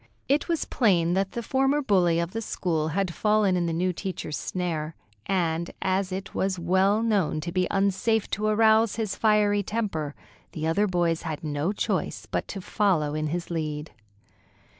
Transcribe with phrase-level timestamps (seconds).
[0.27, 3.93] It was plain that the former bully of the school had fallen in the new
[3.93, 4.95] teacher's snare,
[5.27, 10.15] and as it was well known to be unsafe to arouse his fiery temper,
[10.53, 13.91] the other boys had no choice but to follow in his lead.